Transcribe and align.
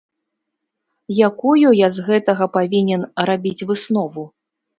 Якую 1.29 1.67
я 1.85 1.89
з 1.99 2.07
гэтага 2.07 2.49
павінен 2.57 3.01
рабіць 3.33 3.65
выснову? 3.71 4.27